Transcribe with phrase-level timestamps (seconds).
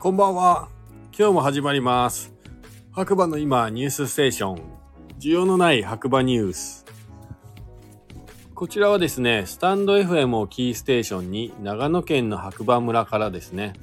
[0.00, 0.70] こんばんは。
[1.14, 2.32] 今日も始まります。
[2.90, 4.62] 白馬の今ニュースステーション。
[5.18, 6.86] 需要のない白馬ニュース。
[8.54, 13.74] こちらはですね、スタンド FM をキーステーションに長野県の白馬村からですね、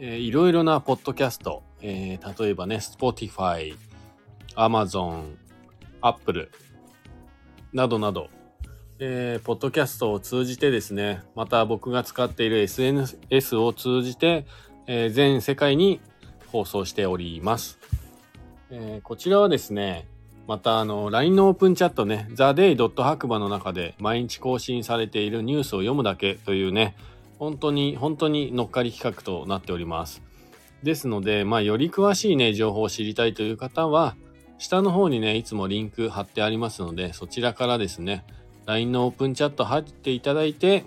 [0.00, 3.76] えーいろいろなポッドキャスト、えー例えばね、Spotify、
[4.56, 5.36] Amazon、
[6.00, 6.50] Apple
[7.72, 8.28] などなど、
[8.98, 14.46] えーポッドキャストを通じてですね、また僕が使っている SNS を通じて、
[14.86, 16.00] えー全世界に
[16.48, 17.78] 放送しております。
[18.70, 20.06] えーこちらはですね、
[20.46, 23.02] またあの LINE のオープンチャットね、theday.
[23.02, 26.96] 白馬の中で毎日更新されているニュースを読むだけというね、
[27.38, 30.22] 本当に本当に乗っかり企画となっております。
[30.82, 34.16] ですので、まあより詳しいね、情報を知りたいという方は、
[34.58, 38.24] 下の方にね、いつもリンク貼ってありますので、そちらからですね、
[38.66, 40.84] LINE のオープンチャット入っていただいて、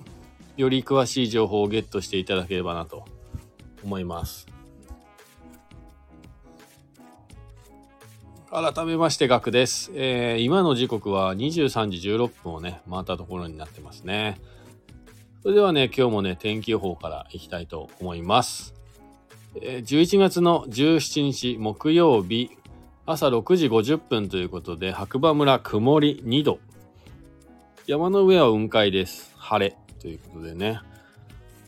[0.56, 3.06] より詳しい情報をゲットしていただければなと
[3.88, 4.48] 思います。
[8.52, 9.92] 改めまして、ガクです。
[9.94, 14.40] えー今の時刻は23時16分をね、回ったところになってますね。
[15.42, 18.74] それではね、今日もね、天気予報からいきたいと思います。
[19.62, 22.52] えー11月の17日木曜日、
[23.06, 26.60] 朝6時50分ということで、白馬村曇り2度。
[27.86, 29.34] 山の上は雲海です。
[29.38, 30.82] 晴れということでね。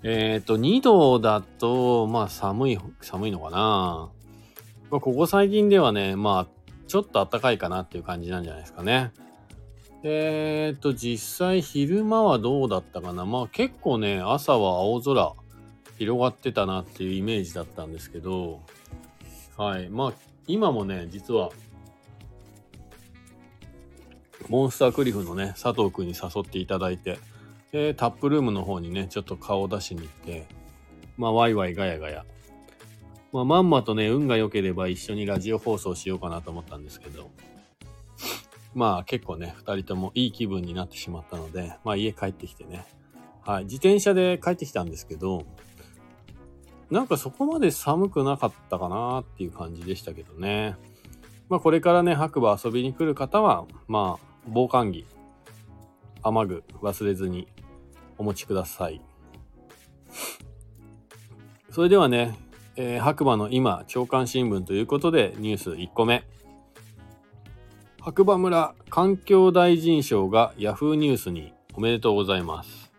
[0.04, 4.10] えっ、と、2度だと、まあ寒い、寒いのかな。
[4.90, 6.48] まあ、ここ最近ではね、まあ、
[6.88, 9.12] ちょっと暖かいかなっていう感じなんじゃないですかね。
[10.04, 13.26] えっ、と、実際昼間はどうだったかな。
[13.26, 15.34] まあ結構ね、朝は青空
[15.98, 18.62] 広がってたなっていうイメージだったんですけど、
[19.58, 19.90] はい。
[19.90, 20.14] まあ、
[20.48, 21.52] 今もね、実は、
[24.48, 27.20] モンスタークリフのね、佐藤くんに誘っていただいて、
[27.72, 30.48] で、タップルームの方にね、ちょっと顔を出しに行って、
[31.18, 32.26] まあ、ワイワイガヤガヤ。
[33.32, 37.30] まあ、まんまとね、運が良ければ一緒にラジオ放送しようかなと思ったんですけど、
[38.74, 42.86] まあ、結構ね、二人ともいい気分になってしまったので、まあ、家帰ってきてね、
[43.46, 45.46] はい、自転車で帰ってきたんですけど、
[46.90, 50.76] なんかそこまで寒くなかったかなっていう感じでしたけどね。
[51.48, 55.06] まあこれからね、白馬遊びに来る方は、まあ、防寒着、
[56.24, 57.48] 雨具忘れずに
[58.18, 59.02] お持ちください。
[61.70, 62.38] それではね、
[62.76, 66.24] えー白馬の今、朝刊新聞ということでニュース1個目。
[68.02, 72.92] 白馬村環境大臣賞がヤフーニュースにおめでとうございます。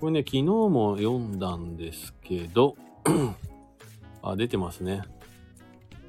[0.00, 2.76] これね、昨日も読んだんですけど、
[4.22, 5.02] あ、出てますね。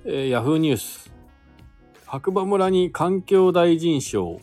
[0.06, 1.12] えー、ヤフーニュース。
[2.06, 4.40] 白馬村に環境大臣賞、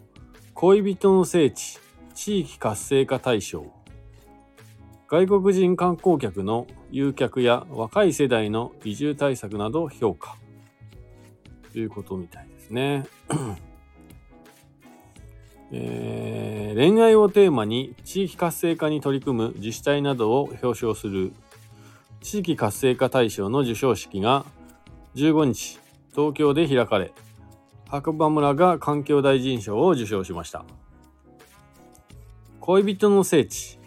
[0.54, 1.78] 恋人の聖地、
[2.14, 3.66] 地域活性化大賞。
[5.08, 10.36] 外国人観光客の誘客や若い世代の移住対策など評価。
[11.72, 13.04] ということみたいですね。
[15.72, 21.32] えー恋愛をテーマに地域活性化に取り組む自治体などを表彰する
[22.22, 24.46] 地域活性化大賞の授賞式が
[25.14, 25.78] 15日
[26.14, 27.12] 東京で開かれ
[27.92, 30.64] 白馬村が環境大臣賞を受賞しました。
[32.58, 33.78] 恋人の聖地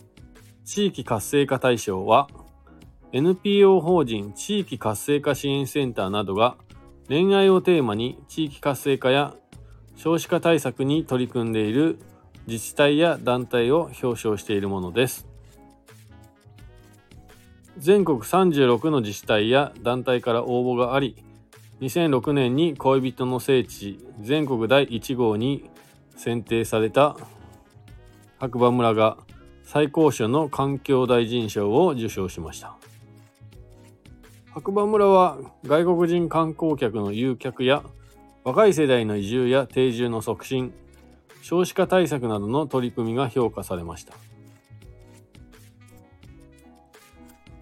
[0.63, 2.27] 地域活性化大賞は
[3.13, 6.55] NPO 法人地域活性化支援センターなどが
[7.07, 9.33] 恋愛をテーマに地域活性化や
[9.95, 11.97] 少子化対策に取り組んでいる
[12.45, 15.25] 自治体や団体を表彰しているものです。
[17.79, 21.15] 全国36の自治体や団体から応募があり
[21.81, 25.69] 2006年に恋人の聖地全国第1号に
[26.15, 27.17] 選定された
[28.39, 29.17] 白馬村が
[29.63, 32.77] 最高賞の環境大臣賞を受賞しました。
[34.53, 37.83] 白馬村は外国人観光客の誘客や
[38.45, 40.73] 若い世代の移住や定住の促進
[41.41, 44.13] 少子化対策などの取り組みが評価されました。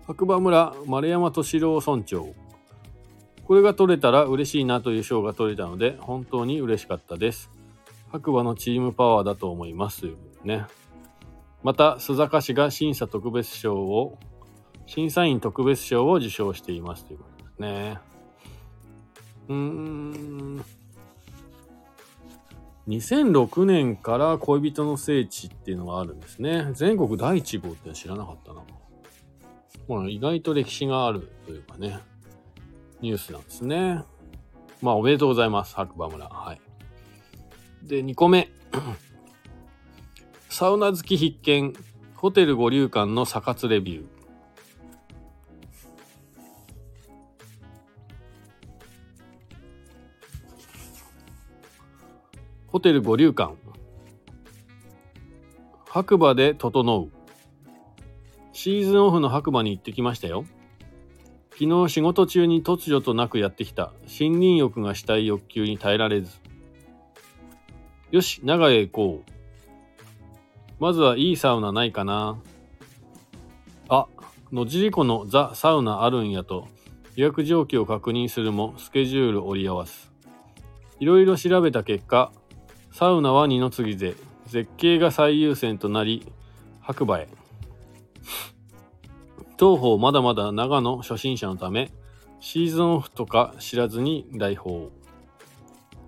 [0.06, 2.43] 白馬村丸山敏郎村長。
[3.45, 7.50] これが取れたら嬉しいなという賞が取れたので本当に嬉しかったです。
[8.12, 10.01] 白馬のチームパワーだと思います。
[10.01, 10.66] ということね。
[11.63, 14.18] また須坂市が審査特別賞を
[14.86, 17.98] 審査員特別賞を受賞していますということですね。
[19.50, 20.66] うーん。
[22.88, 26.69] 2006年から恋人の聖地っていうのがあるんですね。
[26.74, 28.62] 全国第1号って知らなかったな。
[29.88, 32.00] まあ、意外と歴史があるというかね、
[33.04, 34.02] ニュースなんですね。
[34.82, 36.30] まあ、おめでとうございます、白馬村。
[36.30, 36.62] はい。
[37.86, 38.50] で、2個目。
[40.48, 41.74] サウナ好き必見、
[42.16, 44.06] ホテル五流館の査活レビュー。
[52.68, 53.56] ホテル五流館。
[55.90, 57.12] 白馬で整う。
[58.54, 60.46] シーズンオフの白馬に行ってきましたよ。
[61.60, 63.94] 昨日仕事中に突如となくやってきた。
[64.04, 66.32] 森林浴がしたい欲求に耐えられず。
[68.12, 69.32] よし長へ行こう。
[70.80, 72.38] まずはいいサウナないかな。
[73.88, 74.08] あ
[74.52, 76.68] 野尻湖のザ・サウナあるんやと。
[77.16, 80.12] 予約状況を確認するもスケジュール折り合わす。
[81.00, 82.32] いろいろ調べた結果
[82.92, 84.16] サウナは二の次で
[84.48, 86.32] 絶景が最優先となり
[86.82, 87.28] 白馬へ。
[89.58, 91.92] 当方まだまだ長野初心者のため
[92.40, 94.92] シーズンオフとか知らずに来訪。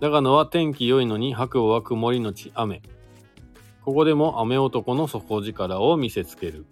[0.02, 2.82] 長野は天気良いのに白馬は曇りのち雨。
[3.84, 6.66] ここでも雨男の底力を見せつける。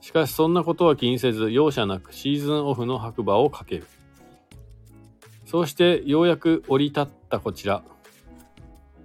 [0.00, 3.86] しかしそんなことは気にせず容赦なくシーズンオフの白馬をかける。
[5.46, 7.82] そうしてようやく降り立ったこちら。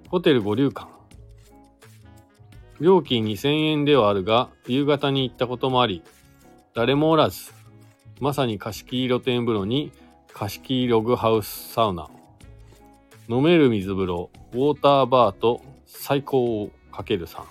[0.10, 0.98] ホテル五流館
[2.79, 6.01] 料金2000円ではあるが、夕方に行ったこともあり、
[6.73, 7.51] 誰もおらず、
[8.21, 9.91] まさに貸し切り露天風呂に
[10.33, 12.09] 貸し切りログハウスサウナ、
[13.27, 17.43] 飲める水風呂、ウォーターバーと最高をかける3。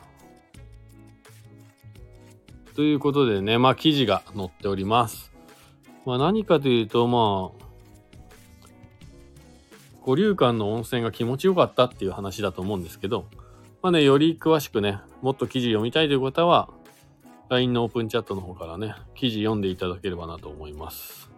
[2.74, 5.31] ということでね、まあ記事が載っております。
[6.06, 7.66] まあ何かというと、まあ、
[10.02, 13.26] 五流館の温泉が気持ちよかったっていう話だと思うんですけど、
[13.80, 16.69] まあね、より詳しくね、もっと記事読みたいという方は、
[17.48, 21.30] LINE のオープンチャットの方からね、記事読んでいただければなと思います。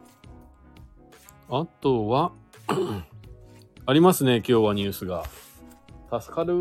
[1.51, 2.33] あとは
[3.85, 5.25] ありますね、今日はニュースが。
[6.11, 6.55] 助かる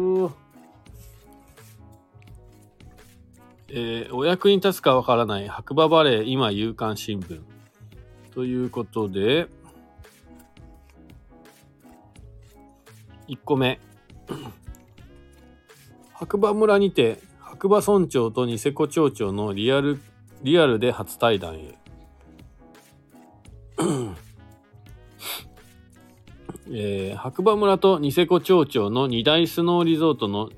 [3.72, 7.42] えー、お役に立つかわからない白馬バレー今夕刊新聞。
[8.34, 9.48] ということで、
[13.28, 13.80] 1個目。
[16.20, 20.02] 白馬村にて白馬村長とニセコ町長のリアル
[20.44, 21.78] リアルで初対談へ。
[26.72, 30.50] えー、白馬村とニセコ町長の二大スノーリゾートの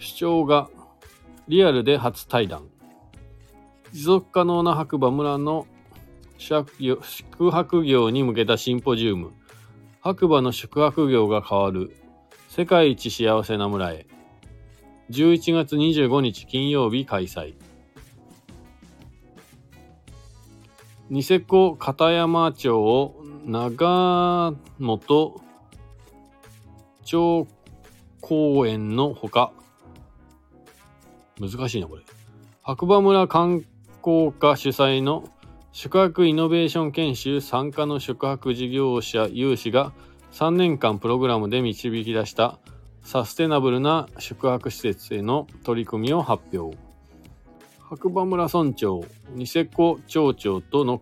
[0.00, 0.68] 主張が
[1.46, 2.64] リアルで初対談。
[3.92, 5.68] 持続可能な白馬村の
[6.36, 6.98] 宿
[7.52, 9.30] 泊業に向けたシンポジウム。
[10.00, 11.94] 白馬の宿泊業が変わる。
[12.48, 14.17] 世界一幸せな村へ。
[15.10, 17.54] 11月25日金曜日開催。
[21.08, 23.14] ニセコ片山町
[23.46, 25.42] 長本
[27.04, 27.46] 町
[28.20, 29.52] 公園のほか、
[31.40, 32.02] 難しいなこれ。
[32.62, 33.64] 白馬村観
[34.02, 35.30] 光課主催の
[35.72, 39.92] 宿泊イノベーション研修参加の宿泊事業者有志が
[40.32, 42.58] 3年間プログラムで導き出した
[43.08, 46.76] サステナブルな宿泊施設への取り組みを発表。
[47.80, 51.00] 白馬村村長、ニセコ町長との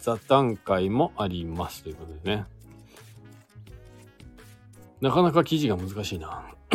[0.00, 2.44] 座談会もありますということでね。
[5.00, 6.42] なかなか記事が難しいな。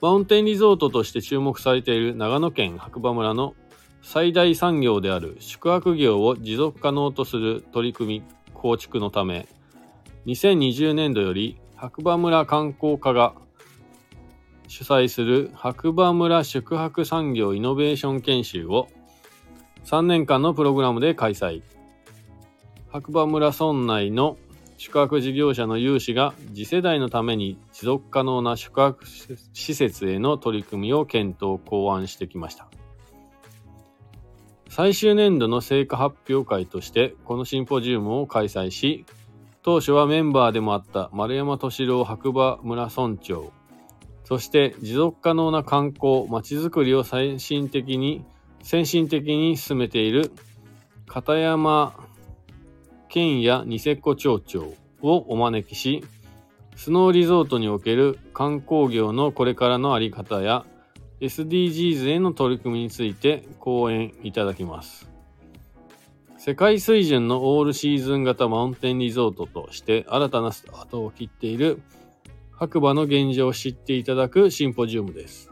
[0.00, 3.54] マウンテンリゾートとして注目されている長野県白馬村の
[4.00, 9.46] 最大産業である宿泊業を持続可能とする取り組み構築のため
[10.24, 13.34] 2020年度より白馬村観光課が
[14.68, 18.88] 主催する白馬村宿泊産業イノベーション研修を
[19.84, 21.62] 3年間のプログラムで開催。
[22.88, 24.36] 白馬村村内の
[24.78, 29.04] 宿泊事業者の有志が次世代のために持続可能な宿泊
[29.52, 32.68] 施設への取り組みを検討考案してきました。
[34.68, 39.04] 最終年度の成果発表会としてこのシンポジウムを開催し、
[39.64, 43.50] 当初はメンバーでもあった丸山敏郎白馬村村長、
[44.24, 48.26] そして持続可能な観光、まちづくりを最新的に、
[48.62, 50.32] 先進的に進めている
[51.06, 51.94] 片山
[53.08, 56.04] 県やニセコ町長をお招きし、
[56.76, 60.66] スノーリゾートにおける観光業のこれからのあり方や
[61.22, 65.13] SDGs への取り組みについて講演いただきます。
[66.46, 71.80] 世界水準のオールシーズン型マウンテンリゾートとして新たなスタートを切っている
[72.52, 75.50] 白馬の現状を知っていただくシンポジウムです。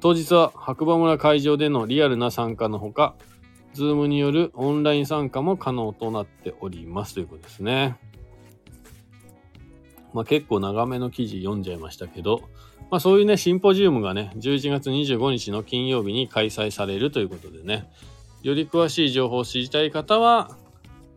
[0.00, 3.14] 当日は白馬村会場でのリアルな参加のほか、
[3.72, 7.96] ズームによるオンライン参加も可能となっておりますということですね。
[10.12, 12.42] まあ結構長めの記事読んじゃいましたけど、
[12.90, 17.88] まあそういうね、シンポジウムがね、11月25日の金曜日に開催されるということでね、
[18.42, 20.56] より詳しい情報を知りたい方は、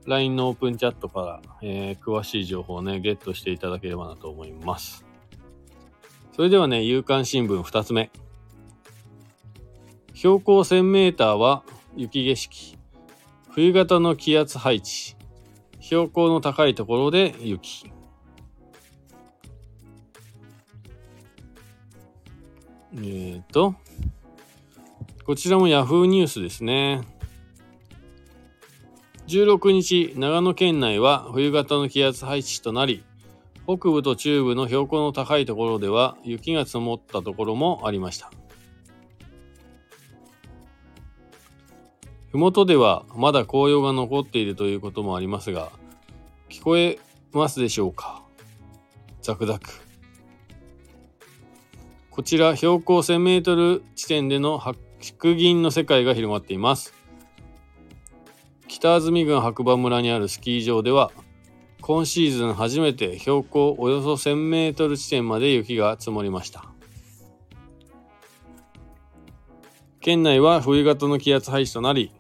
[0.06, 5.06] LINE のオープンチャットから、えー詳しい情報をね、ゲットしていただければなと思います。
[6.36, 8.12] それではね、夕刊新聞2つ目。
[10.14, 11.64] 標高1000メーターは
[11.96, 12.78] 雪景色。
[13.50, 15.16] 冬型の気圧配置。
[15.80, 17.92] 標高の高いところで雪。
[22.98, 23.76] えーと、
[25.26, 27.02] こちらも Yahoo ニュースですね。
[29.28, 33.04] 16日、長野県内は冬型の気圧配置となり、
[33.66, 38.32] 北部と中部の標高の高いところでは雪が積もったところもありました。
[42.32, 45.72] 麓ではまだ紅葉が残っているということもありますが、
[46.50, 47.00] 聞こえ
[47.32, 48.22] ますでしょうか？
[49.24, 49.72] ザクザク。
[52.12, 56.94] こちら標高1000メートル地点での白銀の世界が広がっています。
[58.68, 61.12] 北安住郡白馬村にあるスキー場では、
[61.82, 66.66] 今シーズン初めて標高およそ1000メートル地点まで雪が積もりました。
[70.02, 72.12] 県内は冬型の気圧配置となり、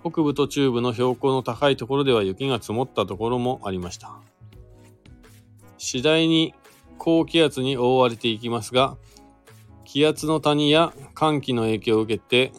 [0.00, 4.16] 北部と中部の標高の高いところでは雪が積もったところもありました。
[5.78, 6.54] 次第に
[6.98, 8.96] 高気圧に覆われていきますが、
[9.84, 12.52] 気圧の谷や寒気の影響を受けて、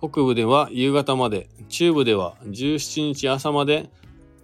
[0.00, 3.90] 北部では夕方まで、中部では17日朝まで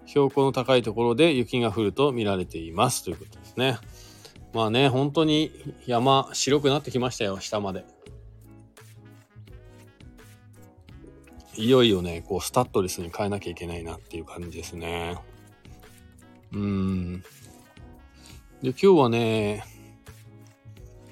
[0.06, 3.78] 標高の高いところで雪が降ると見られていますということですね。
[4.52, 5.52] まあね、本当に
[5.86, 7.84] 山白くなってきましたよ、下まで。
[11.56, 15.16] いよいよね、こうスタッドレスに変えなきゃいけないなっていう感じですね。
[16.52, 17.22] うん。
[18.62, 19.64] で、今日はね、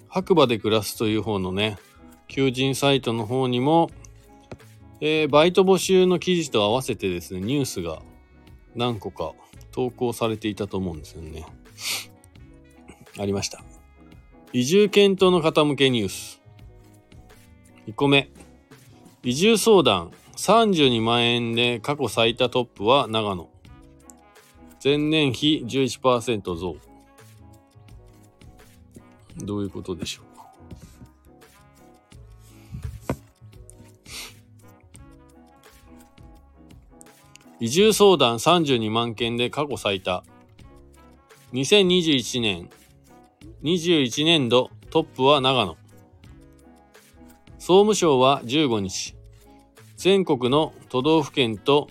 [0.09, 1.79] 白馬で暮らすという方のね、
[2.27, 3.91] 求人サイトの方にも、
[5.05, 8.03] えーバイト募集の記事と合わせてですね、ニュースが
[8.77, 9.33] 何個か
[9.73, 11.45] 投稿されていたと思うんですよね。
[13.19, 13.65] ありました。
[14.53, 16.41] 移住検討の方向けニュース。
[17.89, 18.31] 2個目。
[19.25, 23.51] 移住相談32万円で過去最多トップは長野。
[24.85, 26.77] 前年比11%増。
[29.39, 30.32] どういうことでしょう
[37.63, 40.25] 移住相談32万件で過去最多。
[41.53, 42.69] 2021年、
[43.63, 45.77] 21年度トップは長野。
[47.61, 49.15] 総務省は15日、
[49.97, 51.87] 全国の都道府県と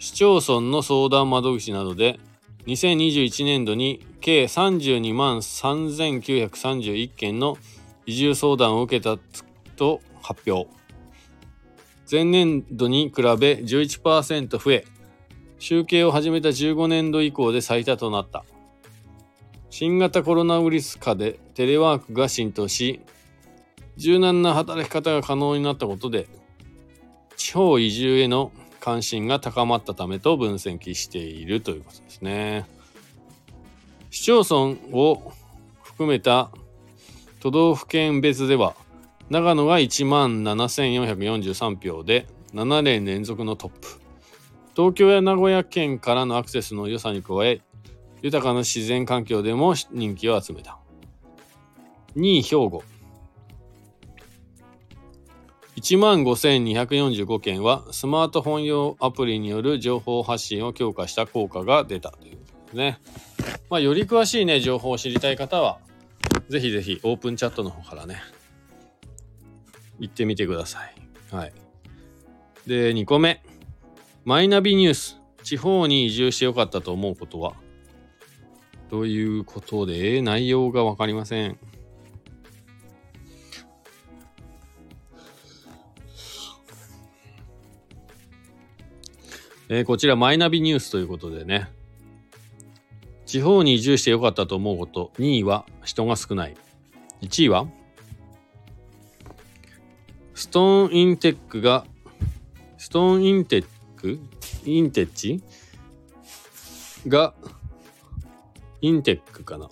[0.00, 2.18] 市町村の相談窓口などで
[2.66, 7.56] 2021年度に計32万3931件の
[8.06, 9.16] 移住相談を受けた
[9.76, 10.79] と発表。
[12.10, 14.84] 前年度に比べ11%増え、
[15.60, 18.44] 集計を始めた15年度以降で最多となった。
[19.68, 23.00] 新型コロナウイルス下でテレワークが浸透し、
[23.96, 26.26] 柔軟な働き方が可能になったことで、
[27.36, 28.50] 地方移住への
[28.80, 32.66] 関心が高まったためと分析しているということですね。
[34.10, 35.32] 市町村を
[35.84, 36.50] 含めた
[37.38, 38.74] 都道府県別では、
[39.30, 43.86] 長野が1万7443票で7年連続のトップ。
[44.74, 47.60] 東京や名古屋県からのアクセスの良さに加え、
[48.22, 50.78] 豊かな自然環境でも人気を集めた。
[52.16, 52.82] 2位兵庫。
[55.76, 62.98] 1万5245件はスマートフォン用アプリによる情報発信を強化した効果が出たということですね。
[63.70, 65.78] まあ、より詳しいね、情報を知りたい方は、
[66.48, 68.20] ぜひぜひオープンチャットの方からね、
[70.00, 70.94] 行ってみてください。
[71.30, 71.52] はい。
[72.66, 73.42] で、2個目。
[74.24, 75.20] マイナビニュース。
[75.42, 77.54] 地方に移住してよかったと思うことは？
[78.90, 81.58] ということで、内容がわかりません。
[89.68, 91.70] えーこちらマイナビニュースということでね。
[93.24, 95.12] 地方に移住してよかったと思うこと。
[95.18, 96.56] 2位は人が少ない。
[97.22, 97.68] 1位は
[100.50, 101.86] ストーンインテックが、
[102.76, 103.66] ストーンインテッ
[103.96, 104.18] ク？
[104.64, 105.44] インテッチ？
[107.06, 107.34] が、
[108.80, 109.68] インテックかな。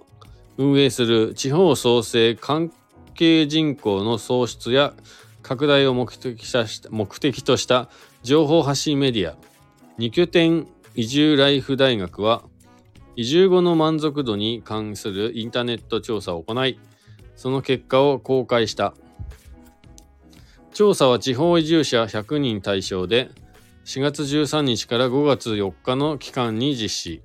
[0.56, 2.72] 運営する地方創生関
[3.16, 4.94] 係人口の創出や
[5.42, 7.88] 拡大を目的した目的とした
[8.22, 9.34] 情報発信メディア。
[9.96, 12.44] 二拠点移住ライフ大学は
[13.16, 16.78] 移住後の満足度に関するインターネット調査を行い
[17.34, 18.94] その結果を公開した。
[20.78, 23.32] 調査は地方移住者100人対象で
[23.84, 27.22] 4月13日から5月4日の期間に実施。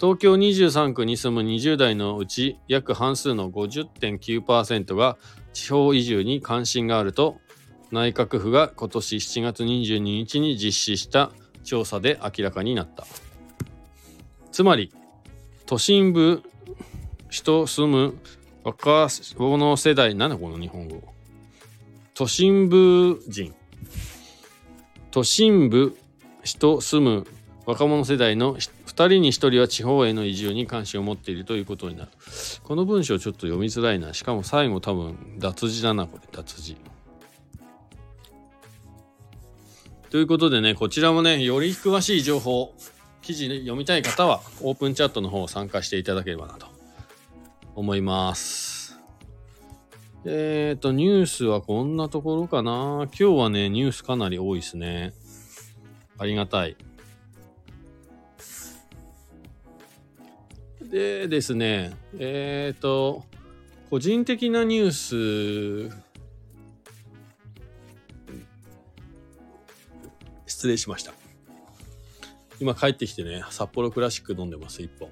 [0.00, 5.16] 東京23区に住む20代のうち約半数の50.9%が
[5.52, 7.36] 地方移住に関心があると
[7.92, 11.30] 内閣府が今年7月22日に実施した
[11.62, 13.06] 調査で明らかになった。
[14.50, 14.92] つまり
[15.66, 16.42] 都心部
[17.30, 18.18] 人住む
[18.64, 19.06] 若
[19.38, 21.11] 者世代、なんだこの日本語。
[22.14, 23.54] 都心部人。
[25.10, 25.96] 都心部
[26.44, 27.26] 人住む
[27.64, 32.10] 若者世代の2人に1人は地方への移住に関心を持っているということになる。
[32.64, 34.12] この文章ちょっと読みづらいな。
[34.12, 36.28] しかも最後多分脱字だな、これ。
[36.32, 36.76] 脱字。
[40.10, 42.74] ということでね、こちらもね、より詳しい情報、
[43.22, 46.66] 記事読みたい方は、オープンチャットの方を参加していただければなと
[47.74, 48.71] 思います。
[50.24, 53.08] えっ、ー、と、ニュースはこんなところかな。
[53.08, 55.14] 今日はね、ニュースかなり多いですね。
[56.16, 56.76] ありがたい。
[60.80, 63.24] でですね、えっ、ー、と、
[63.90, 65.96] 個人的なニュース、
[70.46, 71.12] 失礼しました。
[72.60, 75.08] 今帰ってきてね、札幌クラシック飲んでます、一本。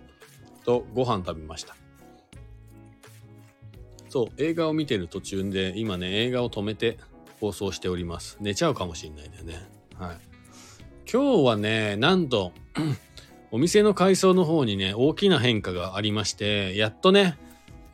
[0.64, 1.75] と、ご飯食べました。
[4.11, 6.99] そう、映画を見てる途中で、今ね、映画を止めて
[7.40, 8.37] 放送しております。
[8.40, 9.55] 寝ちゃうかもしんないんだよね。
[9.97, 10.17] はい。
[11.11, 12.52] 今日はね、なんと、
[13.52, 17.38] お店の改装の方にね、大きな変化がありまして、やっとね、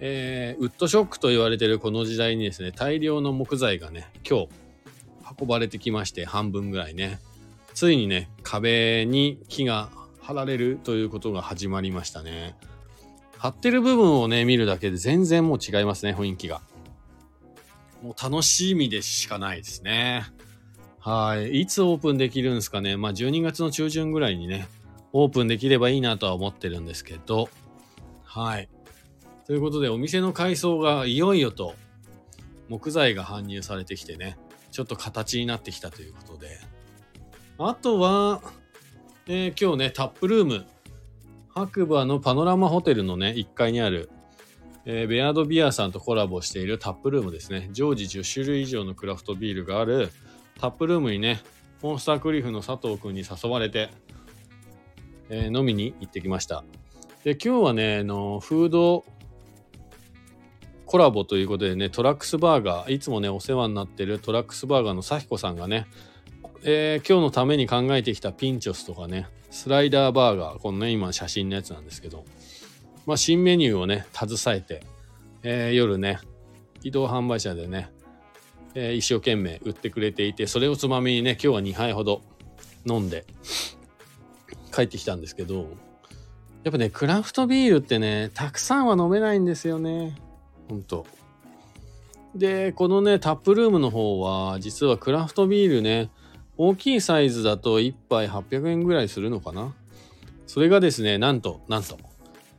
[0.01, 4.49] えー、ウッドショックと言われてるこの時代にですね、大量の木材がね、今日
[5.39, 7.21] 運ばれてきまして、半分ぐらいね、
[7.75, 12.57] ついにね、壁に木が張られるということが始まりましたね。
[13.39, 16.61] 貼ってる部分をね、見るだけで全然もう違いますね、雰囲気が。
[18.03, 20.25] もう楽しみでしかないですね。
[21.01, 21.61] はい。
[21.61, 22.97] いつオープンできるんですかね。
[22.97, 24.69] まあ12月の中旬ぐらいにね、
[25.13, 27.49] オープンできればいいなとは思ってるんですけど。
[28.25, 28.69] はい。
[29.47, 31.75] ということで、お店の改装がいよいよと
[32.69, 34.37] 木材が搬入されてきてね、
[34.73, 36.59] ちょっと形になってきたということで。
[37.59, 38.43] あとは、
[39.27, 40.67] えー、今日ね、タップルーム
[41.57, 44.11] 白馬のパノラマホテルのね、1階にある、
[44.85, 47.71] えー、ベアードビアさんとコラボしているタップルームですね。
[47.73, 50.11] 常時10種類以上のクラフトビールがある
[50.61, 51.41] タップルームにね、
[51.81, 53.89] モンスタークリフの佐藤くんに誘われて、
[55.31, 56.63] えー、飲みに行ってきました。
[57.25, 59.07] で、今日はね、あの、フード
[60.85, 65.87] コラボということでね、トラックスバーガー、いつもね、お世話になってるトラックスバーガーのさひこさんがね、
[66.65, 72.27] えー、今日のために考えてきたピンチョスとかね、スライダーバーガー、このね、今写真のやつなんですけど、
[73.07, 74.83] まあ、新メニューをね、携えて、
[75.43, 76.19] えー、夜ね、
[76.83, 77.91] 移動販売車でね、
[78.75, 82.21] えー、一生懸命売ってくれていて、それをつまみにね、今日は2杯ほど
[82.85, 83.25] 飲んで
[84.75, 85.71] 帰ってきたんですけど、
[86.63, 90.19] やっぱね、クラフトビールってね、たくさんは飲めないんですよね。
[90.69, 91.07] ほんと。
[92.35, 96.11] で、このね、タップルームの方は、実はクラフトビールね、
[96.59, 99.75] 大きいサイズだと1杯800円ぐらいするのかな？
[100.47, 101.99] それがですね、なんと、なんと、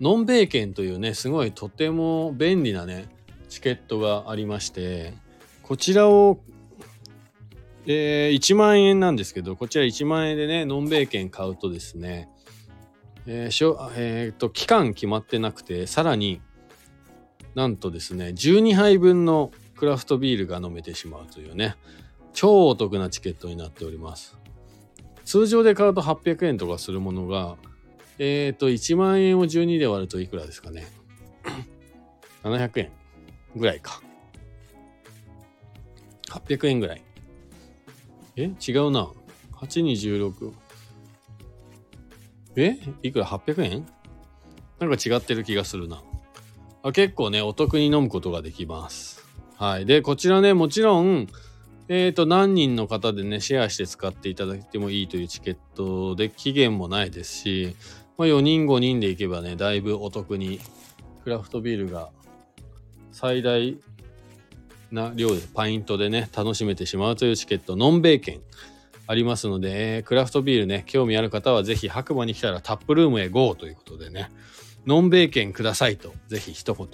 [0.01, 3.07] ノンベーケンというね、すごいとても便利なね、
[3.49, 5.13] チケットがありまして、
[5.63, 6.39] こちらを、
[7.86, 12.29] えー、1万円なんですけど、こちら1万円でね、ノンベーケン買うとですね、
[13.25, 16.41] えーしょえー、と、期間決まってなくて、さらに
[17.55, 21.75] なんとですね、12杯分のクラフトビールが飲めてしまうというね、
[22.38, 24.38] 超お得なチケットになっております。
[25.26, 27.58] 通常で買うと800円とかするものが、
[28.19, 30.86] えっ、ー、と、1万円を12で割るといくらですかね。
[32.45, 32.91] 700円
[33.56, 34.04] ぐらいか。
[36.30, 37.04] 800円ぐらい。
[38.36, 38.43] え？
[38.43, 39.10] 違うな。
[39.54, 40.54] 8に16。
[42.56, 42.78] え？
[43.02, 43.88] いくら ?800 円？
[44.80, 46.04] なんか違ってる気がするな。
[46.84, 49.26] あ結構ね、お得に飲むことができます。
[49.56, 49.88] はい。
[49.88, 51.28] で、こちらね、もちろん、
[51.89, 57.76] えっ、ー、と、何人の方でね、シェアして使っていただいてもいいというチケットで期限もないですし、
[58.17, 60.60] まあ、4人5人で行けばね、だいぶお得に
[61.23, 62.10] クラフトビールが
[63.12, 63.78] 最大
[64.91, 68.41] な量で、パイントでね、楽しめてしまうというチケット、ノンベーケン
[69.08, 74.30] ありますので、えー、クラフトビールね、興味ある方はぜひ白馬に来たらタップルームへ GO ということでね、
[74.86, 76.88] ノンベーケンくださいと、ぜひ一言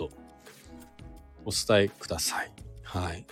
[1.45, 2.51] お伝えください。
[2.84, 3.25] はい。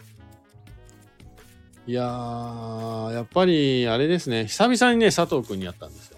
[1.92, 6.18] いやー、やっぱりあれですね、久々にね、佐藤くんに会ったんですよ。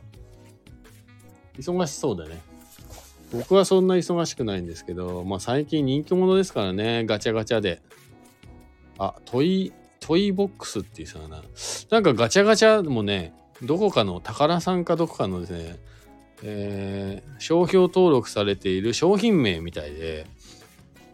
[1.57, 2.39] 忙しそうでね。
[3.31, 7.81] 僕はそんな忙しくないんですけど、まあ最近人気者ですからね、ガチャガチャで。
[8.99, 11.41] あ、トイ、トイボックスっていうさな、
[11.89, 13.33] なんかガチャガチャもね、
[13.63, 15.79] どこかの宝さんかどこかのですね、
[16.43, 20.27] えー、商標登録されている商品名みたいで、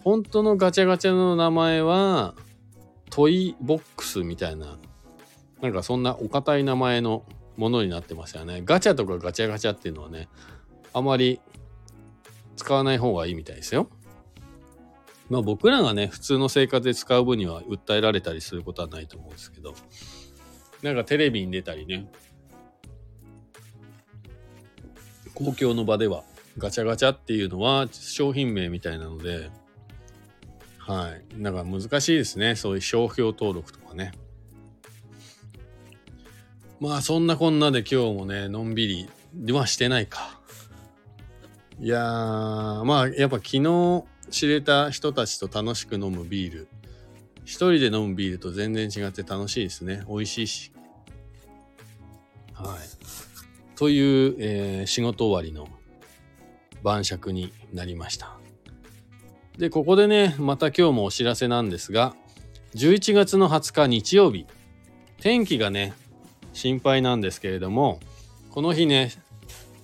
[0.03, 2.35] 本当のガチャガチャの名前は、
[3.09, 4.77] トイボックスみたいな、
[5.61, 7.25] なんかそんなお堅い名前の
[7.57, 8.61] ものになってますよね。
[8.63, 10.29] ガチャとかガチャガチャっていうのはね、
[10.93, 11.41] あまり
[12.55, 13.89] 使わない方がいいみたいですよ。
[15.29, 19.75] まあ僕らがね、普通の生活で使う分には訴えられたりすることはないと思うんですけど、
[20.81, 22.09] なんかテレビに出たりね、
[25.33, 26.23] 公共の場では
[26.57, 29.49] ガチャガチャっていうのは商品名みたいなので、
[30.89, 31.39] はい。
[31.39, 32.55] なんか難しいですね。
[32.55, 34.11] そういう商標登録とかね。
[36.79, 40.39] まあそんなこんなで今日もね、のんびり、はしてないか。
[41.79, 46.67] いやー、まあやっぱ昨日知れた人たちと楽しく飲むビール。
[47.45, 50.03] 一人で飲むビールと全然違って楽しいですね。
[50.07, 50.71] 美味しいし。
[52.55, 53.77] はい。
[53.77, 55.69] という、えー、仕事終わりの
[56.81, 58.38] 晩酌になりました。
[59.59, 62.15] で、ここでね、また今日もお知らせなんですが、
[62.75, 64.45] 11月の20日日曜日、
[65.19, 65.91] 天気がね、
[66.53, 67.99] 心配なんですけれども、
[68.51, 69.11] この日ね、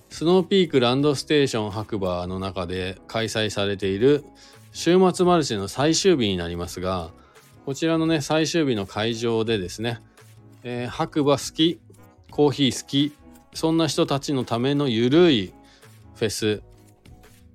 [0.10, 4.24] スノーピークランドステーション白馬の中で開催されている
[4.72, 7.10] 週末マルシェの最終日になりますが、
[7.66, 10.00] こちらのね、最終日の会場でですね、
[10.64, 11.82] えー、白馬好き、
[12.32, 13.14] コーヒー好き、
[13.54, 15.54] そんな人たちのためのゆるい
[16.16, 16.62] フェス、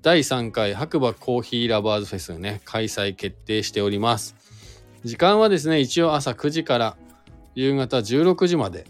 [0.03, 4.35] 第3回白馬コーヒーラバーズフェスね、開催決定しております。
[5.05, 6.97] 時間はですね、一応朝9時から
[7.55, 8.87] 夕方16時まで。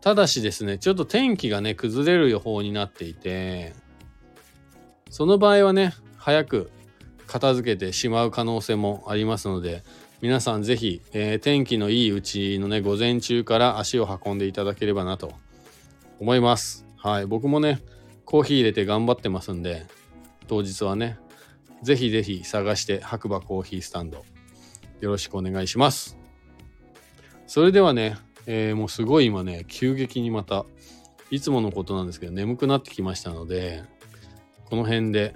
[0.00, 3.74] ただしですね、ちょっと天気がね、崩れる予報になっていて、
[5.10, 6.70] その場合はね、早く
[7.26, 9.82] 片付けてしまう可能性もありますので、
[10.22, 15.34] 皆さんぜひ、えー、天気のいいうちのね、午前中から足を運んでいただければなと
[16.18, 16.86] 思います。
[16.96, 17.26] はい。
[17.26, 17.82] 僕もね、
[18.24, 19.84] コーヒー入れて頑張ってますんで、
[20.46, 21.18] 当日はね、
[21.82, 24.24] ぜひぜひ探して白馬コーヒースタンド、
[25.00, 26.16] よろしくお願いします。
[27.46, 30.64] それではね、えー、もうすごい今ね、急激にまた、
[31.30, 33.82] いつものことなんですけど、眠くなってきましたので、
[34.66, 35.34] この辺で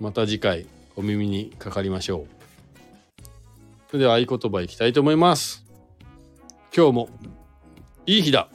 [0.00, 3.22] また次回お耳にかかりましょう。
[3.88, 5.64] それでは合言葉いきたいと思います。
[6.74, 7.08] 今日も
[8.06, 8.48] いい日だ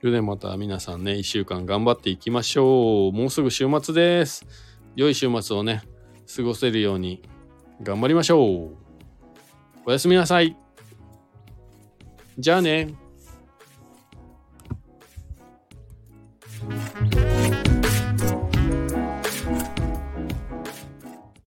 [0.00, 3.12] それでまた皆さんね、一週間頑張っていきましょう。
[3.12, 4.46] もうすぐ週末です。
[4.94, 5.82] 良い週末をね、
[6.34, 7.22] 過ごせるように
[7.82, 8.76] 頑張りましょう。
[9.86, 10.56] おやすみなさい。
[12.38, 13.05] じゃあね。